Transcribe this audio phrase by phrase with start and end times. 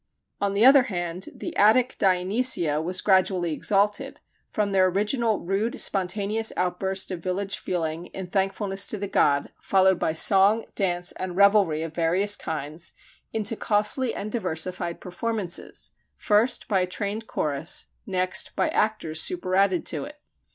[0.39, 6.51] On the other hand, the Attic Dionysia were gradually exalted, from their original rude spontaneous
[6.57, 11.83] outburst of village feeling in thankfulness to the god, followed by song, dance and revelry
[11.83, 12.93] of various kinds,
[13.31, 20.03] into costly and diversified performances, first by a trained chorus, next by actors superadded to
[20.05, 20.17] it.